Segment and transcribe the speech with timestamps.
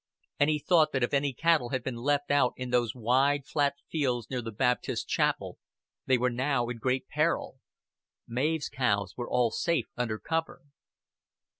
[0.39, 3.75] And he thought that if any cattle had been left out in those wide flat
[3.91, 5.59] fields near the Baptist Chapel,
[6.07, 7.59] they were now in great peril.
[8.27, 10.63] Mav's cows were all safe under cover.